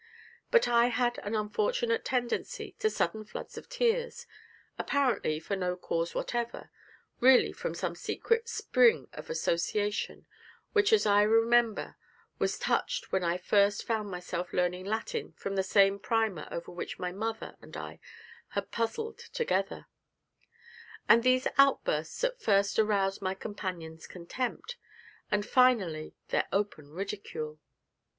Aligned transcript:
But 0.49 0.67
I 0.67 0.87
had 0.87 1.19
an 1.19 1.35
unfortunate 1.35 2.03
tendency 2.03 2.71
to 2.79 2.89
sudden 2.89 3.23
floods 3.23 3.55
of 3.55 3.69
tears 3.69 4.25
(apparently 4.79 5.39
for 5.39 5.55
no 5.55 5.75
cause 5.75 6.15
whatever, 6.15 6.71
really 7.19 7.51
from 7.53 7.75
some 7.75 7.93
secret 7.93 8.49
spring 8.49 9.09
of 9.13 9.29
association, 9.29 10.25
such 10.73 10.91
as 10.91 11.05
I 11.05 11.21
remember 11.21 11.97
was 12.39 12.57
touched 12.57 13.11
when 13.11 13.23
I 13.23 13.37
first 13.37 13.83
found 13.85 14.09
myself 14.09 14.53
learning 14.53 14.85
Latin 14.87 15.33
from 15.33 15.53
the 15.55 15.61
same 15.61 15.99
primer 15.99 16.47
over 16.49 16.71
which 16.71 16.97
my 16.97 17.11
mother 17.11 17.55
and 17.61 17.77
I 17.77 17.99
had 18.55 18.71
puzzled 18.71 19.19
together), 19.19 19.85
and 21.07 21.21
these 21.21 21.45
outbursts 21.59 22.23
at 22.23 22.41
first 22.41 22.79
aroused 22.79 23.21
my 23.21 23.35
companions' 23.35 24.07
contempt, 24.07 24.77
and 25.29 25.45
finally 25.45 26.15
their 26.29 26.47
open 26.51 26.89
ridicule. 26.89 27.59